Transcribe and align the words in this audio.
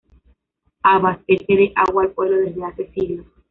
Abastece 0.81 1.53
de 1.55 1.73
agua 1.75 2.01
al 2.01 2.09
pueblo 2.13 2.37
desde 2.39 2.63
hace 2.65 2.91
siglos. 2.91 3.27